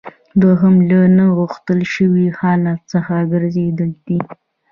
دوهم 0.41 0.75
له 0.89 0.99
نه 1.17 1.25
غوښتل 1.37 1.79
شوي 1.93 2.27
حالت 2.39 2.79
څخه 2.93 3.13
ګرځیدل 3.31 3.91
دي. 4.07 4.19